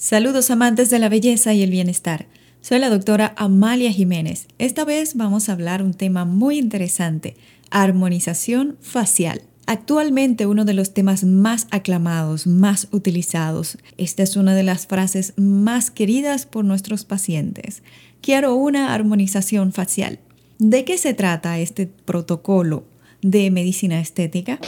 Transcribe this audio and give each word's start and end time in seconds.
Saludos 0.00 0.50
amantes 0.50 0.88
de 0.88 0.98
la 0.98 1.10
belleza 1.10 1.52
y 1.52 1.62
el 1.62 1.70
bienestar. 1.70 2.24
Soy 2.62 2.78
la 2.78 2.88
doctora 2.88 3.34
Amalia 3.36 3.92
Jiménez. 3.92 4.46
Esta 4.58 4.86
vez 4.86 5.14
vamos 5.14 5.46
a 5.46 5.52
hablar 5.52 5.82
un 5.82 5.92
tema 5.92 6.24
muy 6.24 6.56
interesante, 6.56 7.36
armonización 7.70 8.78
facial. 8.80 9.42
Actualmente 9.66 10.46
uno 10.46 10.64
de 10.64 10.72
los 10.72 10.94
temas 10.94 11.24
más 11.24 11.66
aclamados, 11.70 12.46
más 12.46 12.88
utilizados. 12.92 13.76
Esta 13.98 14.22
es 14.22 14.36
una 14.36 14.54
de 14.54 14.62
las 14.62 14.86
frases 14.86 15.34
más 15.36 15.90
queridas 15.90 16.46
por 16.46 16.64
nuestros 16.64 17.04
pacientes. 17.04 17.82
Quiero 18.22 18.54
una 18.54 18.94
armonización 18.94 19.70
facial. 19.74 20.18
¿De 20.58 20.86
qué 20.86 20.96
se 20.96 21.12
trata 21.12 21.58
este 21.58 21.86
protocolo 21.86 22.84
de 23.20 23.50
medicina 23.50 24.00
estética? 24.00 24.60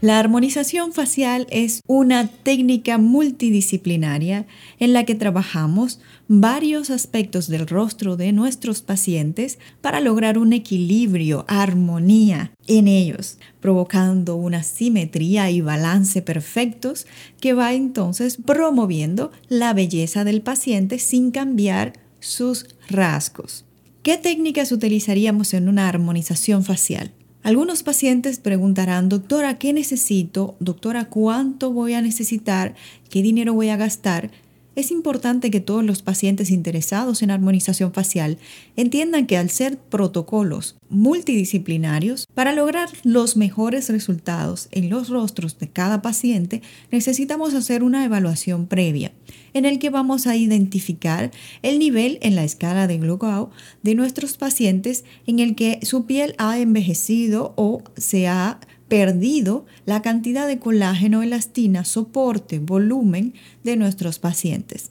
La 0.00 0.18
armonización 0.18 0.94
facial 0.94 1.46
es 1.50 1.82
una 1.86 2.26
técnica 2.26 2.96
multidisciplinaria 2.96 4.46
en 4.78 4.94
la 4.94 5.04
que 5.04 5.14
trabajamos 5.14 6.00
varios 6.26 6.88
aspectos 6.88 7.48
del 7.48 7.66
rostro 7.66 8.16
de 8.16 8.32
nuestros 8.32 8.80
pacientes 8.80 9.58
para 9.82 10.00
lograr 10.00 10.38
un 10.38 10.54
equilibrio, 10.54 11.44
armonía 11.48 12.52
en 12.66 12.88
ellos, 12.88 13.36
provocando 13.60 14.36
una 14.36 14.62
simetría 14.62 15.50
y 15.50 15.60
balance 15.60 16.22
perfectos 16.22 17.06
que 17.38 17.52
va 17.52 17.74
entonces 17.74 18.38
promoviendo 18.42 19.32
la 19.50 19.74
belleza 19.74 20.24
del 20.24 20.40
paciente 20.40 20.98
sin 20.98 21.30
cambiar 21.30 21.92
sus 22.20 22.74
rasgos. 22.88 23.66
¿Qué 24.02 24.16
técnicas 24.16 24.72
utilizaríamos 24.72 25.52
en 25.52 25.68
una 25.68 25.90
armonización 25.90 26.64
facial? 26.64 27.12
Algunos 27.42 27.82
pacientes 27.82 28.38
preguntarán, 28.38 29.08
doctora, 29.08 29.58
¿qué 29.58 29.72
necesito? 29.72 30.56
Doctora, 30.60 31.06
¿cuánto 31.06 31.72
voy 31.72 31.94
a 31.94 32.02
necesitar? 32.02 32.74
¿Qué 33.08 33.22
dinero 33.22 33.54
voy 33.54 33.70
a 33.70 33.78
gastar? 33.78 34.30
Es 34.76 34.92
importante 34.92 35.50
que 35.50 35.60
todos 35.60 35.84
los 35.84 36.00
pacientes 36.02 36.50
interesados 36.50 37.22
en 37.22 37.30
armonización 37.32 37.92
facial 37.92 38.38
entiendan 38.76 39.26
que 39.26 39.36
al 39.36 39.50
ser 39.50 39.76
protocolos 39.78 40.76
multidisciplinarios, 40.88 42.26
para 42.34 42.52
lograr 42.52 42.88
los 43.02 43.36
mejores 43.36 43.88
resultados 43.88 44.68
en 44.70 44.88
los 44.88 45.08
rostros 45.08 45.58
de 45.58 45.68
cada 45.68 46.02
paciente, 46.02 46.62
necesitamos 46.90 47.54
hacer 47.54 47.82
una 47.82 48.04
evaluación 48.04 48.66
previa 48.66 49.12
en 49.54 49.64
el 49.64 49.78
que 49.78 49.90
vamos 49.90 50.26
a 50.26 50.36
identificar 50.36 51.30
el 51.62 51.78
nivel 51.78 52.18
en 52.22 52.36
la 52.36 52.44
escala 52.44 52.86
de 52.86 52.98
Glogau 52.98 53.50
de 53.82 53.94
nuestros 53.94 54.36
pacientes 54.36 55.04
en 55.26 55.40
el 55.40 55.56
que 55.56 55.80
su 55.82 56.06
piel 56.06 56.34
ha 56.38 56.58
envejecido 56.58 57.54
o 57.56 57.82
se 57.96 58.28
ha 58.28 58.60
perdido 58.90 59.66
la 59.86 60.02
cantidad 60.02 60.48
de 60.48 60.58
colágeno, 60.58 61.22
elastina, 61.22 61.84
soporte, 61.84 62.58
volumen 62.58 63.34
de 63.62 63.76
nuestros 63.76 64.18
pacientes. 64.18 64.90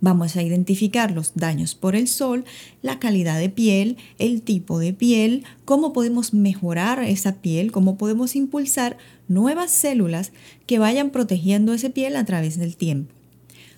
Vamos 0.00 0.36
a 0.36 0.42
identificar 0.42 1.10
los 1.10 1.34
daños 1.34 1.74
por 1.74 1.96
el 1.96 2.06
sol, 2.06 2.44
la 2.80 3.00
calidad 3.00 3.38
de 3.38 3.48
piel, 3.48 3.96
el 4.18 4.42
tipo 4.42 4.78
de 4.78 4.92
piel, 4.92 5.44
cómo 5.64 5.92
podemos 5.92 6.32
mejorar 6.32 7.02
esa 7.02 7.34
piel, 7.34 7.72
cómo 7.72 7.98
podemos 7.98 8.36
impulsar 8.36 8.98
nuevas 9.26 9.72
células 9.72 10.32
que 10.66 10.78
vayan 10.78 11.10
protegiendo 11.10 11.74
esa 11.74 11.90
piel 11.90 12.14
a 12.14 12.24
través 12.24 12.56
del 12.56 12.76
tiempo. 12.76 13.12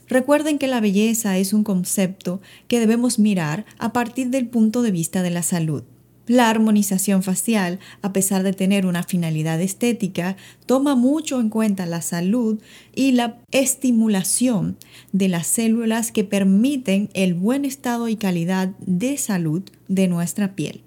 Recuerden 0.06 0.59
que 0.59 0.66
la 0.66 0.81
belleza 0.81 1.38
es 1.38 1.55
un 1.55 1.64
concepto 1.64 2.42
que 2.69 2.78
debemos 2.78 3.19
mirar 3.19 3.64
a 3.78 3.94
partir 3.94 4.28
del 4.28 4.48
punto 4.48 4.83
de 4.83 4.91
vista 4.91 5.22
de 5.22 5.31
la 5.31 5.42
salud. 5.42 5.83
La 6.27 6.48
armonización 6.48 7.22
facial, 7.22 7.78
a 8.00 8.12
pesar 8.14 8.42
de 8.42 8.55
tener 8.55 8.86
una 8.86 9.03
finalidad 9.03 9.61
estética, 9.61 10.36
toma 10.64 10.94
mucho 10.94 11.39
en 11.39 11.50
cuenta 11.50 11.84
la 11.84 12.00
salud 12.00 12.61
y 12.94 13.12
la 13.12 13.39
estimulación 13.50 14.77
de 15.12 15.28
las 15.28 15.47
células 15.47 16.12
que 16.12 16.25
permiten 16.25 17.10
el 17.12 17.34
buen 17.34 17.66
estado 17.66 18.09
y 18.09 18.16
calidad 18.16 18.69
de 18.78 19.19
salud 19.19 19.62
de 19.88 20.09
nuestra 20.09 20.54
piel. 20.54 20.81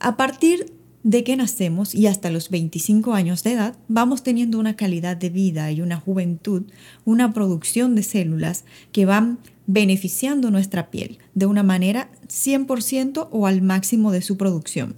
A 0.00 0.16
partir 0.16 0.72
de 1.04 1.22
que 1.22 1.36
nacemos 1.36 1.94
y 1.94 2.08
hasta 2.08 2.30
los 2.30 2.50
25 2.50 3.14
años 3.14 3.44
de 3.44 3.52
edad, 3.52 3.76
vamos 3.86 4.24
teniendo 4.24 4.58
una 4.58 4.74
calidad 4.74 5.16
de 5.16 5.30
vida 5.30 5.70
y 5.70 5.80
una 5.80 6.00
juventud, 6.00 6.64
una 7.04 7.32
producción 7.32 7.94
de 7.94 8.02
células 8.02 8.64
que 8.90 9.06
van 9.06 9.38
beneficiando 9.66 10.50
nuestra 10.50 10.90
piel 10.90 11.18
de 11.34 11.46
una 11.46 11.62
manera 11.62 12.10
100% 12.28 13.28
o 13.30 13.46
al 13.46 13.62
máximo 13.62 14.12
de 14.12 14.22
su 14.22 14.36
producción. 14.36 14.96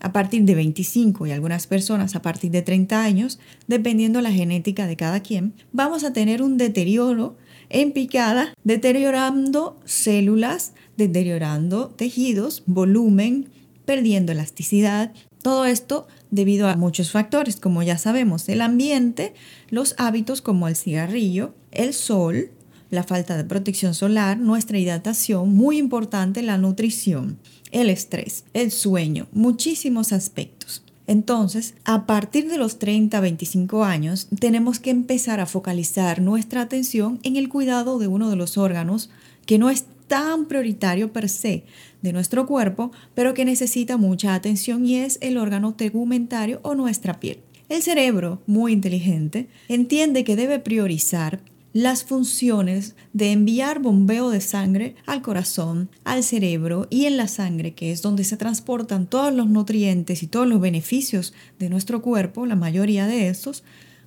A 0.00 0.12
partir 0.12 0.44
de 0.44 0.54
25 0.54 1.26
y 1.26 1.30
algunas 1.30 1.66
personas 1.66 2.16
a 2.16 2.22
partir 2.22 2.50
de 2.50 2.62
30 2.62 3.02
años, 3.02 3.38
dependiendo 3.66 4.22
la 4.22 4.32
genética 4.32 4.86
de 4.86 4.96
cada 4.96 5.20
quien, 5.20 5.52
vamos 5.72 6.04
a 6.04 6.12
tener 6.12 6.42
un 6.42 6.56
deterioro 6.56 7.36
en 7.68 7.92
picada, 7.92 8.54
deteriorando 8.64 9.78
células, 9.84 10.72
deteriorando 10.96 11.88
tejidos, 11.88 12.62
volumen, 12.66 13.50
perdiendo 13.84 14.32
elasticidad. 14.32 15.12
Todo 15.42 15.66
esto 15.66 16.06
debido 16.30 16.68
a 16.68 16.76
muchos 16.76 17.10
factores, 17.10 17.56
como 17.56 17.82
ya 17.82 17.98
sabemos, 17.98 18.48
el 18.48 18.62
ambiente, 18.62 19.34
los 19.68 19.94
hábitos 19.98 20.40
como 20.40 20.66
el 20.66 20.76
cigarrillo, 20.76 21.54
el 21.72 21.92
sol, 21.92 22.50
la 22.90 23.04
falta 23.04 23.36
de 23.36 23.44
protección 23.44 23.94
solar, 23.94 24.38
nuestra 24.38 24.78
hidratación, 24.78 25.54
muy 25.54 25.78
importante 25.78 26.42
la 26.42 26.58
nutrición, 26.58 27.38
el 27.70 27.88
estrés, 27.88 28.44
el 28.52 28.70
sueño, 28.70 29.26
muchísimos 29.32 30.12
aspectos. 30.12 30.82
Entonces, 31.06 31.74
a 31.84 32.06
partir 32.06 32.48
de 32.48 32.56
los 32.56 32.78
30, 32.78 33.18
25 33.18 33.84
años, 33.84 34.28
tenemos 34.38 34.78
que 34.78 34.90
empezar 34.90 35.40
a 35.40 35.46
focalizar 35.46 36.20
nuestra 36.20 36.60
atención 36.60 37.18
en 37.22 37.36
el 37.36 37.48
cuidado 37.48 37.98
de 37.98 38.06
uno 38.06 38.30
de 38.30 38.36
los 38.36 38.56
órganos 38.58 39.10
que 39.44 39.58
no 39.58 39.70
es 39.70 39.86
tan 40.06 40.46
prioritario 40.46 41.12
per 41.12 41.28
se 41.28 41.64
de 42.02 42.12
nuestro 42.12 42.46
cuerpo, 42.46 42.92
pero 43.14 43.34
que 43.34 43.44
necesita 43.44 43.96
mucha 43.96 44.34
atención 44.34 44.86
y 44.86 44.96
es 44.96 45.18
el 45.20 45.36
órgano 45.36 45.74
tegumentario 45.74 46.60
o 46.62 46.74
nuestra 46.74 47.18
piel. 47.20 47.38
El 47.68 47.82
cerebro, 47.82 48.42
muy 48.46 48.72
inteligente, 48.72 49.48
entiende 49.68 50.24
que 50.24 50.34
debe 50.34 50.58
priorizar 50.58 51.40
las 51.72 52.04
funciones 52.04 52.96
de 53.12 53.32
enviar 53.32 53.80
bombeo 53.80 54.30
de 54.30 54.40
sangre 54.40 54.96
al 55.06 55.22
corazón, 55.22 55.88
al 56.04 56.24
cerebro 56.24 56.86
y 56.90 57.04
en 57.04 57.16
la 57.16 57.28
sangre, 57.28 57.74
que 57.74 57.92
es 57.92 58.02
donde 58.02 58.24
se 58.24 58.36
transportan 58.36 59.06
todos 59.06 59.32
los 59.32 59.48
nutrientes 59.48 60.22
y 60.22 60.26
todos 60.26 60.48
los 60.48 60.60
beneficios 60.60 61.32
de 61.58 61.70
nuestro 61.70 62.02
cuerpo, 62.02 62.46
la 62.46 62.56
mayoría 62.56 63.06
de 63.06 63.28
estos, 63.28 63.62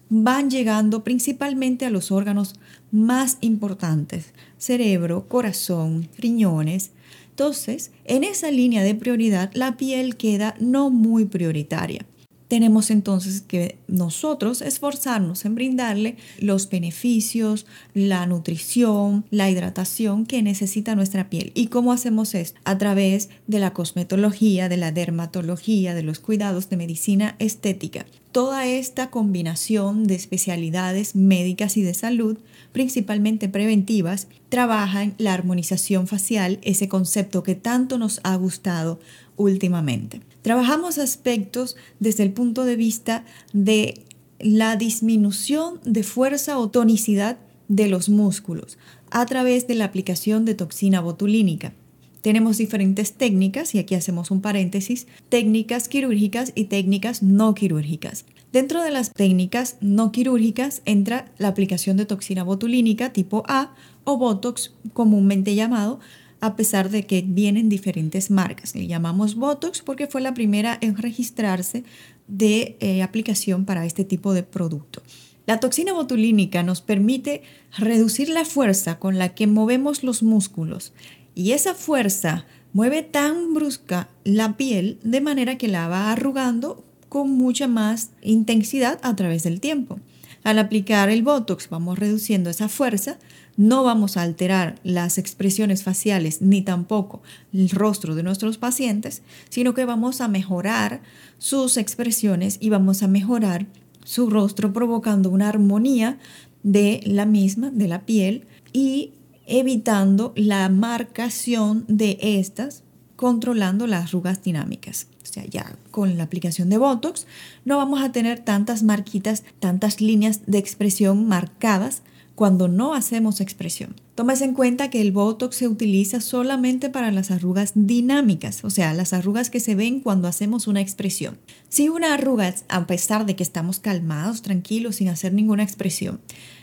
van 0.09 0.49
llegando 0.49 1.03
principalmente 1.03 1.85
a 1.85 1.89
los 1.89 2.11
órganos 2.11 2.55
más 2.91 3.37
importantes, 3.41 4.33
cerebro, 4.57 5.27
corazón, 5.27 6.09
riñones. 6.17 6.91
Entonces, 7.29 7.91
en 8.05 8.23
esa 8.23 8.51
línea 8.51 8.83
de 8.83 8.93
prioridad, 8.93 9.49
la 9.53 9.77
piel 9.77 10.17
queda 10.17 10.55
no 10.59 10.89
muy 10.91 11.25
prioritaria 11.25 12.05
tenemos 12.53 12.91
entonces 12.91 13.41
que 13.41 13.79
nosotros 13.87 14.61
esforzarnos 14.61 15.43
en 15.43 15.55
brindarle 15.55 16.17
los 16.37 16.69
beneficios, 16.69 17.65
la 17.95 18.27
nutrición, 18.27 19.25
la 19.31 19.49
hidratación 19.49 20.27
que 20.27 20.43
necesita 20.43 20.93
nuestra 20.93 21.31
piel. 21.31 21.51
¿Y 21.55 21.69
cómo 21.69 21.91
hacemos 21.91 22.35
esto? 22.35 22.61
A 22.63 22.77
través 22.77 23.29
de 23.47 23.57
la 23.57 23.73
cosmetología, 23.73 24.69
de 24.69 24.77
la 24.77 24.91
dermatología, 24.91 25.95
de 25.95 26.03
los 26.03 26.19
cuidados 26.19 26.69
de 26.69 26.77
medicina 26.77 27.35
estética. 27.39 28.05
Toda 28.31 28.67
esta 28.67 29.09
combinación 29.09 30.05
de 30.05 30.13
especialidades 30.13 31.15
médicas 31.15 31.75
y 31.75 31.81
de 31.81 31.95
salud, 31.95 32.37
principalmente 32.71 33.49
preventivas, 33.49 34.27
trabaja 34.49 35.01
en 35.01 35.15
la 35.17 35.33
armonización 35.33 36.05
facial, 36.05 36.59
ese 36.61 36.87
concepto 36.87 37.41
que 37.41 37.55
tanto 37.55 37.97
nos 37.97 38.19
ha 38.21 38.35
gustado 38.35 38.99
últimamente. 39.37 40.21
Trabajamos 40.43 40.97
aspectos 40.97 41.77
desde 41.99 42.23
el 42.23 42.33
punto 42.33 42.65
de 42.65 42.75
vista 42.75 43.25
de 43.53 44.03
la 44.39 44.75
disminución 44.75 45.79
de 45.85 46.03
fuerza 46.03 46.59
o 46.59 46.69
tonicidad 46.69 47.37
de 47.69 47.87
los 47.87 48.09
músculos 48.09 48.77
a 49.09 49.25
través 49.25 49.67
de 49.67 49.75
la 49.75 49.85
aplicación 49.85 50.43
de 50.43 50.53
toxina 50.53 50.99
botulínica. 50.99 51.73
Tenemos 52.21 52.57
diferentes 52.57 53.13
técnicas, 53.13 53.73
y 53.75 53.79
aquí 53.79 53.95
hacemos 53.95 54.31
un 54.31 54.41
paréntesis, 54.41 55.07
técnicas 55.29 55.87
quirúrgicas 55.87 56.51
y 56.55 56.65
técnicas 56.65 57.23
no 57.23 57.53
quirúrgicas. 57.53 58.25
Dentro 58.51 58.83
de 58.83 58.91
las 58.91 59.11
técnicas 59.13 59.77
no 59.81 60.11
quirúrgicas 60.11 60.81
entra 60.85 61.31
la 61.37 61.47
aplicación 61.47 61.97
de 61.97 62.05
toxina 62.05 62.43
botulínica 62.43 63.11
tipo 63.11 63.43
A 63.47 63.73
o 64.03 64.17
Botox 64.17 64.73
comúnmente 64.93 65.55
llamado, 65.55 65.99
a 66.43 66.57
pesar 66.57 66.89
de 66.89 67.05
que 67.05 67.23
vienen 67.25 67.69
diferentes 67.69 68.29
marcas. 68.29 68.75
Le 68.75 68.85
llamamos 68.85 69.35
Botox 69.35 69.81
porque 69.81 70.07
fue 70.07 70.19
la 70.19 70.33
primera 70.33 70.77
en 70.81 70.97
registrarse 70.97 71.85
de 72.27 72.75
eh, 72.81 73.01
aplicación 73.01 73.63
para 73.63 73.85
este 73.85 74.03
tipo 74.03 74.33
de 74.33 74.43
producto. 74.43 75.01
La 75.45 75.61
toxina 75.61 75.93
botulínica 75.93 76.61
nos 76.61 76.81
permite 76.81 77.43
reducir 77.77 78.27
la 78.27 78.43
fuerza 78.43 78.99
con 78.99 79.17
la 79.17 79.29
que 79.29 79.47
movemos 79.47 80.03
los 80.03 80.21
músculos 80.21 80.91
y 81.33 81.53
esa 81.53 81.73
fuerza 81.75 82.45
mueve 82.73 83.03
tan 83.03 83.53
brusca 83.53 84.09
la 84.25 84.57
piel 84.57 84.99
de 85.01 85.21
manera 85.21 85.57
que 85.57 85.69
la 85.69 85.87
va 85.87 86.11
arrugando 86.11 86.83
con 87.07 87.31
mucha 87.31 87.69
más 87.69 88.09
intensidad 88.21 88.99
a 89.01 89.15
través 89.15 89.43
del 89.43 89.61
tiempo. 89.61 89.97
Al 90.43 90.59
aplicar 90.59 91.09
el 91.09 91.23
Botox 91.23 91.69
vamos 91.69 91.99
reduciendo 91.99 92.49
esa 92.49 92.67
fuerza, 92.67 93.17
no 93.55 93.83
vamos 93.83 94.17
a 94.17 94.23
alterar 94.23 94.75
las 94.83 95.17
expresiones 95.17 95.83
faciales 95.83 96.41
ni 96.41 96.61
tampoco 96.61 97.21
el 97.53 97.69
rostro 97.69 98.15
de 98.15 98.23
nuestros 98.23 98.57
pacientes, 98.57 99.21
sino 99.49 99.73
que 99.73 99.85
vamos 99.85 100.21
a 100.21 100.27
mejorar 100.27 101.01
sus 101.37 101.77
expresiones 101.77 102.57
y 102.59 102.69
vamos 102.69 103.03
a 103.03 103.07
mejorar 103.07 103.67
su 104.03 104.29
rostro 104.29 104.73
provocando 104.73 105.29
una 105.29 105.49
armonía 105.49 106.17
de 106.63 107.01
la 107.05 107.25
misma, 107.25 107.69
de 107.71 107.87
la 107.87 108.05
piel 108.05 108.45
y 108.73 109.11
evitando 109.45 110.33
la 110.35 110.67
marcación 110.69 111.85
de 111.87 112.17
estas, 112.21 112.82
controlando 113.23 113.87
las 113.87 114.09
arrugas 114.09 114.43
dinámicas. 114.43 115.07
O 115.23 115.25
sea, 115.25 115.45
ya 115.45 115.77
con 115.91 116.17
la 116.17 116.25
aplicación 116.25 116.69
de 116.69 116.77
Botox 116.77 117.25
no 117.63 117.77
vamos 117.77 118.01
a 118.01 118.11
tener 118.11 118.39
tantas 118.39 118.83
marquitas, 118.83 119.45
tantas 119.61 120.01
líneas 120.01 120.41
de 120.45 120.57
expresión 120.57 121.25
marcadas 121.25 122.01
cuando 122.35 122.67
no 122.67 122.93
hacemos 122.93 123.39
expresión. 123.39 123.95
Tomes 124.15 124.41
en 124.41 124.53
cuenta 124.53 124.89
que 124.89 124.99
el 124.99 125.13
Botox 125.13 125.55
se 125.55 125.69
utiliza 125.69 126.19
solamente 126.19 126.89
para 126.89 127.11
las 127.11 127.31
arrugas 127.31 127.71
dinámicas, 127.75 128.65
o 128.65 128.69
sea, 128.69 128.93
las 128.93 129.13
arrugas 129.13 129.49
que 129.49 129.61
se 129.61 129.73
ven 129.73 130.01
cuando 130.01 130.27
hacemos 130.27 130.67
una 130.67 130.81
expresión. 130.81 131.37
Si 131.69 131.87
una 131.87 132.15
arruga, 132.15 132.53
a 132.67 132.87
pesar 132.87 133.25
de 133.25 133.37
que 133.37 133.43
estamos 133.43 133.79
calmados, 133.79 134.41
tranquilos, 134.41 134.97
sin 134.97 135.07
hacer 135.07 135.31
ninguna 135.31 135.63
expresión, 135.63 136.19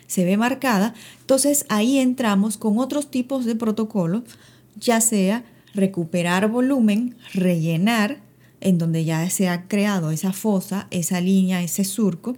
se 0.07 0.27
ve 0.27 0.37
marcada, 0.37 0.93
entonces 1.21 1.65
ahí 1.71 1.97
entramos 1.97 2.59
con 2.59 2.79
otros 2.79 3.11
tipos 3.11 3.47
de 3.47 3.57
protocolo, 3.57 4.25
ya 4.79 5.01
sea 5.01 5.43
recuperar 5.75 6.49
volumen, 6.49 7.17
rellenar, 7.33 8.19
en 8.61 8.79
donde 8.79 9.05
ya 9.05 9.29
se 9.31 9.49
ha 9.49 9.67
creado 9.67 10.11
esa 10.11 10.33
fosa, 10.33 10.87
esa 10.91 11.21
línea, 11.21 11.63
ese 11.63 11.85
surco, 11.85 12.37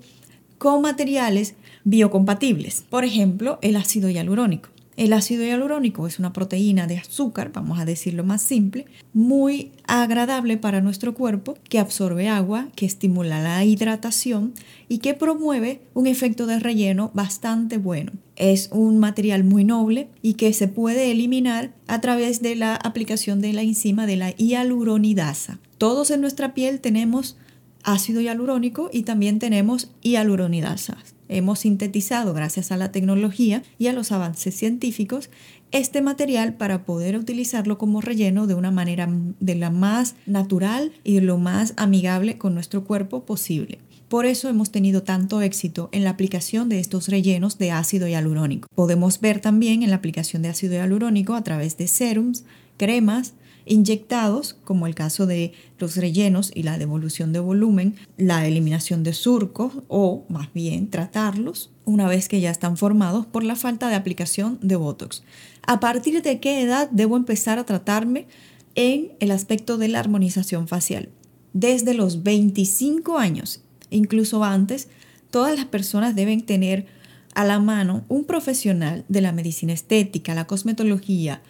con 0.59 0.83
materiales 0.83 1.55
biocompatibles. 1.85 2.85
Por 2.89 3.05
ejemplo, 3.05 3.59
el 3.63 3.77
ácido 3.77 4.09
hialurónico. 4.09 4.72
El 4.97 5.15
ácido 5.15 5.43
hialurónico 5.43 6.07
es 6.07 6.19
una 6.19 6.35
proteína 6.35 6.87
de 6.87 6.99
azúcar, 6.99 7.51
vamos 7.53 7.79
a 7.79 7.87
decirlo 7.87 8.25
más 8.25 8.43
simple, 8.43 8.85
muy 9.15 9.73
agradable 9.87 10.59
para 10.59 10.83
nuestro 10.83 11.15
cuerpo, 11.15 11.57
que 11.69 11.79
absorbe 11.79 12.29
agua, 12.29 12.69
que 12.77 12.85
estimula 12.85 13.43
la 13.43 13.65
hidratación 13.65 14.53
y 14.89 14.99
que 14.99 15.15
promueve 15.15 15.81
un 15.95 16.07
efecto 16.07 16.47
de 16.47 16.59
relleno 16.59 17.11
bastante 17.15 17.79
bueno. 17.79 18.13
Es 18.37 18.69
un 18.71 18.99
material 18.99 19.45
muy 19.45 19.65
noble 19.65 20.09
y 20.21 20.35
que 20.35 20.53
se 20.53 20.69
puede 20.69 21.11
eliminar 21.11 21.73
a 21.87 22.01
través 22.03 22.43
de 22.43 22.55
la 22.55 22.75
aplicación 22.77 23.41
de 23.41 23.55
la 23.55 23.63
enzima 23.63 24.07
de 24.07 24.17
la 24.17 24.31
hialuronidasa. 24.31 25.59
Todos 25.79 26.11
en 26.11 26.21
nuestra 26.21 26.53
piel 26.53 26.81
tenemos 26.81 27.39
ácido 27.83 28.21
hialurónico 28.21 28.91
y 28.93 29.03
también 29.03 29.39
tenemos 29.39 29.91
hialuronidasa 30.03 30.99
hemos 31.37 31.61
sintetizado 31.61 32.35
gracias 32.35 32.73
a 32.73 32.77
la 32.77 32.93
tecnología 32.93 33.63
y 33.79 33.89
a 33.89 33.93
los 33.93 34.13
avances 34.13 34.55
científicos 34.55 35.31
este 35.73 36.03
material 36.03 36.55
para 36.55 36.85
poder 36.85 37.17
utilizarlo 37.17 37.79
como 37.79 38.01
relleno 38.01 38.47
de 38.47 38.55
una 38.55 38.71
manera 38.71 39.09
de 39.41 39.55
la 39.55 39.71
más 39.71 40.15
natural 40.27 40.93
y 41.03 41.15
de 41.15 41.23
lo 41.23 41.39
más 41.39 41.73
amigable 41.77 42.39
con 42.39 42.55
nuestro 42.55 42.85
cuerpo 42.85 43.25
posible. 43.25 43.79
Por 44.09 44.27
eso 44.27 44.51
hemos 44.51 44.71
tenido 44.71 45.03
tanto 45.03 45.41
éxito 45.41 45.89
en 45.91 46.05
la 46.05 46.11
aplicación 46.11 46.69
de 46.69 46.81
estos 46.81 47.09
rellenos 47.09 47.57
de 47.57 47.71
ácido 47.71 48.07
hialurónico. 48.07 48.69
Podemos 48.75 49.21
ver 49.21 49.41
también 49.41 49.83
en 49.83 49.89
la 49.89 49.97
aplicación 49.97 50.43
de 50.43 50.51
ácido 50.51 50.75
hialurónico 50.75 51.35
a 51.35 51.43
través 51.43 51.79
de 51.79 51.89
serums, 51.89 52.45
cremas, 52.77 53.33
inyectados, 53.65 54.57
como 54.65 54.87
el 54.87 54.95
caso 54.95 55.27
de 55.27 55.53
los 55.79 55.97
rellenos 55.97 56.51
y 56.55 56.63
la 56.63 56.79
devolución 56.79 57.33
de 57.33 57.41
volumen, 57.41 57.97
la 58.17 58.47
eliminación 58.47 59.03
de 59.03 59.13
surcos 59.13 59.73
o 59.89 60.25
más 60.29 60.53
bien 60.53 60.91
tratarlos 60.91 61.71
una 61.85 62.07
vez 62.07 62.29
que 62.29 62.41
ya 62.41 62.51
están 62.51 62.77
formados 62.77 63.27
por 63.27 63.45
la 63.45 63.57
falta 63.57 63.89
de 63.89 63.95
aplicación 63.95 64.59
de 64.63 64.77
Botox. 64.77 65.23
¿A 65.67 65.81
partir 65.81 66.23
de 66.23 66.41
qué 66.41 66.63
edad 66.63 66.89
debo 66.91 67.17
empezar 67.17 67.59
a 67.59 67.65
tratarme 67.65 68.27
en 68.75 69.13
el 69.21 69.31
aspecto 69.31 69.79
de 69.79 69.89
la 69.89 70.01
armonización 70.01 70.69
facial? 70.69 71.09
Desde 71.53 71.95
los 71.95 72.23
25 72.23 73.19
años, 73.19 73.63
incluso 73.91 74.43
antes, 74.45 74.89
todas 75.31 75.57
las 75.57 75.67
personas 75.67 76.15
deben 76.15 76.43
tener 76.43 76.87
a 77.35 77.45
la 77.45 77.59
mano 77.59 78.05
un 78.09 78.25
profesional 78.25 79.05
de 79.09 79.21
la 79.21 79.33
medicina 79.33 79.73
estética, 79.73 80.35
la 80.35 80.47
cosmetología, 80.47 81.43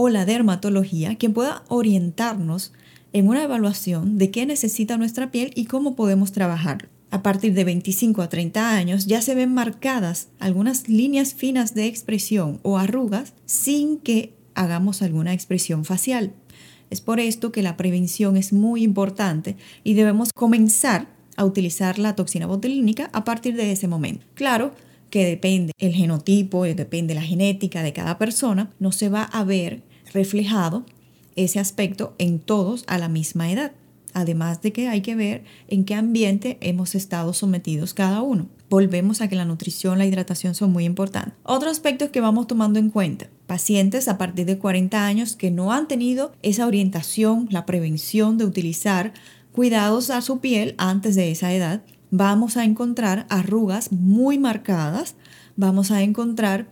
o 0.00 0.08
la 0.08 0.24
dermatología 0.24 1.16
quien 1.16 1.32
pueda 1.32 1.64
orientarnos 1.66 2.72
en 3.12 3.26
una 3.26 3.42
evaluación 3.42 4.16
de 4.16 4.30
qué 4.30 4.46
necesita 4.46 4.96
nuestra 4.96 5.32
piel 5.32 5.50
y 5.56 5.64
cómo 5.64 5.96
podemos 5.96 6.30
trabajar. 6.30 6.88
A 7.10 7.24
partir 7.24 7.52
de 7.52 7.64
25 7.64 8.22
a 8.22 8.28
30 8.28 8.76
años 8.76 9.06
ya 9.06 9.22
se 9.22 9.34
ven 9.34 9.52
marcadas 9.52 10.28
algunas 10.38 10.88
líneas 10.88 11.34
finas 11.34 11.74
de 11.74 11.86
expresión 11.86 12.60
o 12.62 12.78
arrugas 12.78 13.32
sin 13.44 13.98
que 13.98 14.34
hagamos 14.54 15.02
alguna 15.02 15.32
expresión 15.32 15.84
facial. 15.84 16.32
Es 16.90 17.00
por 17.00 17.18
esto 17.18 17.50
que 17.50 17.64
la 17.64 17.76
prevención 17.76 18.36
es 18.36 18.52
muy 18.52 18.84
importante 18.84 19.56
y 19.82 19.94
debemos 19.94 20.32
comenzar 20.32 21.08
a 21.36 21.44
utilizar 21.44 21.98
la 21.98 22.14
toxina 22.14 22.46
botulínica 22.46 23.10
a 23.12 23.24
partir 23.24 23.56
de 23.56 23.72
ese 23.72 23.88
momento. 23.88 24.24
Claro, 24.34 24.74
que 25.10 25.24
depende 25.24 25.72
el 25.78 25.92
genotipo, 25.92 26.64
depende 26.64 27.14
la 27.14 27.22
genética 27.22 27.82
de 27.82 27.92
cada 27.92 28.18
persona, 28.18 28.70
no 28.78 28.92
se 28.92 29.08
va 29.08 29.24
a 29.24 29.42
ver 29.42 29.82
reflejado 30.12 30.84
ese 31.36 31.60
aspecto 31.60 32.14
en 32.18 32.38
todos 32.38 32.84
a 32.86 32.98
la 32.98 33.08
misma 33.08 33.50
edad. 33.50 33.72
Además 34.14 34.62
de 34.62 34.72
que 34.72 34.88
hay 34.88 35.02
que 35.02 35.14
ver 35.14 35.44
en 35.68 35.84
qué 35.84 35.94
ambiente 35.94 36.58
hemos 36.60 36.94
estado 36.94 37.32
sometidos 37.32 37.94
cada 37.94 38.22
uno. 38.22 38.48
Volvemos 38.70 39.20
a 39.20 39.28
que 39.28 39.36
la 39.36 39.44
nutrición, 39.44 39.98
la 39.98 40.06
hidratación 40.06 40.54
son 40.54 40.72
muy 40.72 40.84
importantes. 40.84 41.34
Otro 41.44 41.70
aspecto 41.70 42.10
que 42.10 42.20
vamos 42.20 42.46
tomando 42.46 42.78
en 42.78 42.90
cuenta, 42.90 43.28
pacientes 43.46 44.08
a 44.08 44.18
partir 44.18 44.46
de 44.46 44.58
40 44.58 45.06
años 45.06 45.36
que 45.36 45.50
no 45.50 45.72
han 45.72 45.88
tenido 45.88 46.32
esa 46.42 46.66
orientación, 46.66 47.48
la 47.50 47.66
prevención 47.66 48.38
de 48.38 48.44
utilizar 48.44 49.12
cuidados 49.52 50.10
a 50.10 50.20
su 50.20 50.40
piel 50.40 50.74
antes 50.78 51.14
de 51.14 51.30
esa 51.30 51.52
edad, 51.52 51.82
vamos 52.10 52.56
a 52.56 52.64
encontrar 52.64 53.26
arrugas 53.28 53.92
muy 53.92 54.38
marcadas, 54.38 55.14
vamos 55.56 55.90
a 55.90 56.02
encontrar 56.02 56.68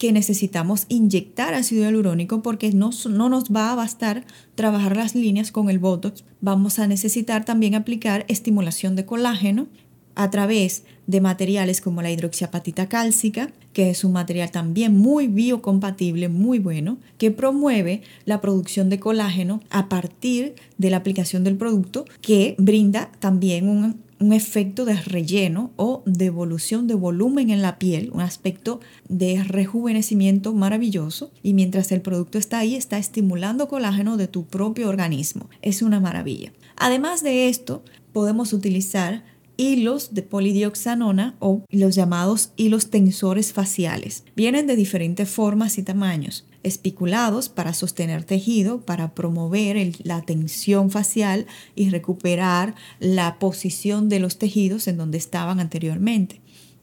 que 0.00 0.12
necesitamos 0.12 0.86
inyectar 0.88 1.52
ácido 1.52 1.82
hialurónico 1.82 2.42
porque 2.42 2.72
no, 2.72 2.88
no, 3.10 3.28
nos 3.28 3.50
va 3.50 3.70
a 3.70 3.74
bastar 3.74 4.24
trabajar 4.54 4.96
las 4.96 5.14
líneas 5.14 5.52
con 5.52 5.68
el 5.68 5.78
Botox. 5.78 6.24
Vamos 6.40 6.78
a 6.78 6.86
necesitar 6.86 7.44
también 7.44 7.74
aplicar 7.74 8.24
estimulación 8.26 8.96
de 8.96 9.04
colágeno 9.04 9.66
a 10.14 10.30
través 10.30 10.84
de 11.06 11.20
materiales 11.20 11.82
como 11.82 12.00
la 12.00 12.10
hidroxiapatita 12.10 12.88
cálcica, 12.88 13.52
que 13.74 13.90
es 13.90 14.02
un 14.02 14.12
material 14.12 14.50
también 14.50 14.96
muy 14.96 15.26
biocompatible, 15.26 16.30
muy 16.30 16.58
bueno, 16.58 16.96
que 17.18 17.30
promueve 17.30 18.00
la 18.24 18.40
producción 18.40 18.88
de 18.88 19.00
colágeno 19.00 19.60
a 19.68 19.90
partir 19.90 20.54
de 20.78 20.88
la 20.88 20.96
aplicación 20.96 21.44
del 21.44 21.58
producto, 21.58 22.06
que 22.22 22.54
brinda 22.56 23.12
también 23.18 23.68
un 23.68 24.00
un 24.20 24.34
efecto 24.34 24.84
de 24.84 24.94
relleno 24.94 25.72
o 25.76 26.02
devolución 26.04 26.86
de 26.86 26.94
volumen 26.94 27.50
en 27.50 27.62
la 27.62 27.78
piel, 27.78 28.10
un 28.12 28.20
aspecto 28.20 28.80
de 29.08 29.42
rejuvenecimiento 29.42 30.52
maravilloso 30.52 31.32
y 31.42 31.54
mientras 31.54 31.90
el 31.90 32.02
producto 32.02 32.38
está 32.38 32.58
ahí 32.58 32.76
está 32.76 32.98
estimulando 32.98 33.66
colágeno 33.66 34.18
de 34.18 34.28
tu 34.28 34.44
propio 34.44 34.88
organismo. 34.90 35.48
Es 35.62 35.80
una 35.80 36.00
maravilla. 36.00 36.52
Además 36.76 37.22
de 37.22 37.48
esto, 37.48 37.82
podemos 38.12 38.52
utilizar 38.52 39.24
hilos 39.56 40.14
de 40.14 40.22
polidioxanona 40.22 41.36
o 41.38 41.62
los 41.70 41.94
llamados 41.94 42.52
hilos 42.56 42.90
tensores 42.90 43.52
faciales. 43.52 44.24
Vienen 44.36 44.66
de 44.66 44.76
diferentes 44.76 45.28
formas 45.28 45.78
y 45.78 45.82
tamaños 45.82 46.46
espiculados 46.62 47.48
para 47.48 47.74
sostener 47.74 48.24
tejido, 48.24 48.80
para 48.80 49.14
promover 49.14 49.94
la 50.04 50.22
tensión 50.22 50.90
facial 50.90 51.46
y 51.74 51.90
recuperar 51.90 52.74
la 52.98 53.38
posición 53.38 54.08
de 54.08 54.20
los 54.20 54.38
tejidos 54.38 54.88
en 54.88 54.96
donde 54.96 55.18
estaban 55.18 55.60
anteriormente. 55.60 56.40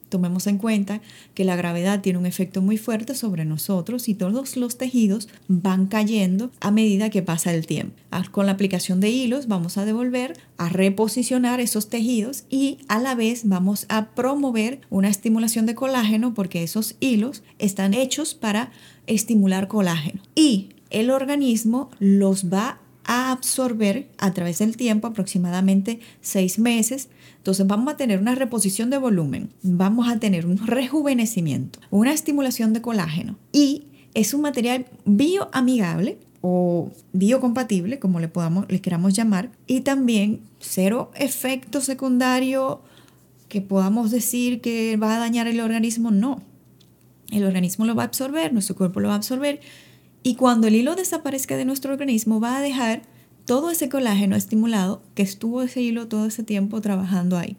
Tomemos 0.09 0.47
en 0.47 0.57
cuenta 0.57 1.01
que 1.33 1.43
la 1.43 1.55
gravedad 1.55 2.01
tiene 2.01 2.19
un 2.19 2.25
efecto 2.25 2.61
muy 2.61 2.77
fuerte 2.77 3.15
sobre 3.15 3.45
nosotros 3.45 4.07
y 4.09 4.13
todos 4.13 4.55
los 4.57 4.77
tejidos 4.77 5.27
van 5.47 5.87
cayendo 5.87 6.51
a 6.59 6.71
medida 6.71 7.09
que 7.09 7.21
pasa 7.21 7.53
el 7.53 7.67
tiempo. 7.67 7.95
Ah, 8.11 8.23
con 8.31 8.45
la 8.45 8.53
aplicación 8.53 8.99
de 8.99 9.09
hilos 9.09 9.47
vamos 9.47 9.77
a 9.77 9.85
devolver, 9.85 10.37
a 10.57 10.69
reposicionar 10.69 11.59
esos 11.59 11.89
tejidos 11.89 12.45
y 12.49 12.79
a 12.87 12.99
la 12.99 13.15
vez 13.15 13.41
vamos 13.45 13.85
a 13.89 14.11
promover 14.11 14.81
una 14.89 15.09
estimulación 15.09 15.65
de 15.65 15.75
colágeno 15.75 16.33
porque 16.33 16.63
esos 16.63 16.95
hilos 16.99 17.43
están 17.59 17.93
hechos 17.93 18.33
para 18.33 18.71
estimular 19.07 19.67
colágeno 19.67 20.21
y 20.35 20.69
el 20.89 21.09
organismo 21.09 21.89
los 21.99 22.51
va 22.51 22.79
a 23.03 23.31
absorber 23.31 24.07
a 24.17 24.33
través 24.33 24.59
del 24.59 24.77
tiempo, 24.77 25.07
aproximadamente 25.07 25.99
seis 26.21 26.59
meses. 26.59 27.09
Entonces 27.47 27.65
vamos 27.65 27.93
a 27.93 27.95
tener 27.95 28.19
una 28.19 28.35
reposición 28.35 28.89
de 28.89 28.97
volumen, 28.97 29.53
vamos 29.63 30.09
a 30.09 30.19
tener 30.19 30.45
un 30.45 30.57
rejuvenecimiento, 30.57 31.79
una 31.91 32.11
estimulación 32.11 32.73
de 32.73 32.81
colágeno 32.81 33.37
y 33.53 33.85
es 34.13 34.33
un 34.33 34.41
material 34.41 34.85
bioamigable 35.05 36.17
o 36.41 36.91
biocompatible, 37.13 37.99
como 37.99 38.19
le, 38.19 38.27
podamos, 38.27 38.65
le 38.67 38.81
queramos 38.81 39.13
llamar, 39.13 39.49
y 39.65 39.79
también 39.79 40.41
cero 40.59 41.09
efecto 41.15 41.79
secundario 41.79 42.81
que 43.47 43.61
podamos 43.61 44.11
decir 44.11 44.59
que 44.59 44.97
va 44.97 45.15
a 45.15 45.19
dañar 45.19 45.47
el 45.47 45.61
organismo, 45.61 46.11
no. 46.11 46.41
El 47.31 47.45
organismo 47.45 47.85
lo 47.85 47.95
va 47.95 48.03
a 48.03 48.07
absorber, 48.07 48.51
nuestro 48.51 48.75
cuerpo 48.75 48.99
lo 48.99 49.07
va 49.07 49.13
a 49.13 49.17
absorber, 49.17 49.61
y 50.21 50.35
cuando 50.35 50.67
el 50.67 50.75
hilo 50.75 50.97
desaparezca 50.97 51.55
de 51.55 51.63
nuestro 51.63 51.93
organismo 51.93 52.41
va 52.41 52.57
a 52.57 52.61
dejar 52.61 53.03
todo 53.47 53.71
ese 53.71 53.87
colágeno 53.87 54.35
estimulado 54.35 55.01
que 55.15 55.23
estuvo 55.23 55.63
ese 55.63 55.81
hilo 55.81 56.09
todo 56.09 56.25
ese 56.27 56.43
tiempo 56.43 56.81
trabajando 56.81 57.37
ahí. 57.37 57.55